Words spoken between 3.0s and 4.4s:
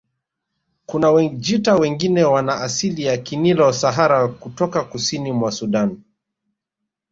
ya Kinilo Sahara